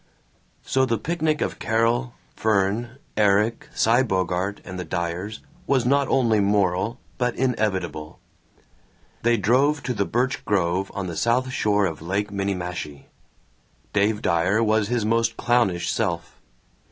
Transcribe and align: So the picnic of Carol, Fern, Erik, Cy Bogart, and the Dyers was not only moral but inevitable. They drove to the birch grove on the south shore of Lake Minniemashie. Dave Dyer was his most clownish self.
So 0.65 0.83
the 0.83 0.97
picnic 0.97 1.41
of 1.41 1.59
Carol, 1.59 2.15
Fern, 2.35 2.97
Erik, 3.15 3.69
Cy 3.75 4.01
Bogart, 4.01 4.59
and 4.65 4.79
the 4.79 4.83
Dyers 4.83 5.41
was 5.67 5.85
not 5.85 6.07
only 6.07 6.39
moral 6.39 6.99
but 7.19 7.35
inevitable. 7.35 8.17
They 9.21 9.37
drove 9.37 9.83
to 9.83 9.93
the 9.93 10.05
birch 10.05 10.43
grove 10.43 10.89
on 10.95 11.05
the 11.05 11.15
south 11.15 11.51
shore 11.51 11.85
of 11.85 12.01
Lake 12.01 12.31
Minniemashie. 12.31 13.09
Dave 13.93 14.23
Dyer 14.23 14.63
was 14.63 14.87
his 14.87 15.05
most 15.05 15.37
clownish 15.37 15.91
self. 15.91 16.41